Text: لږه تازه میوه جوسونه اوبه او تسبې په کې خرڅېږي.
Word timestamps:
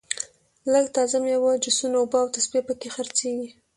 لږه 0.71 0.89
تازه 0.97 1.17
میوه 1.25 1.51
جوسونه 1.63 1.95
اوبه 1.99 2.17
او 2.21 2.27
تسبې 2.35 2.61
په 2.67 2.73
کې 2.79 2.89
خرڅېږي. 2.95 3.49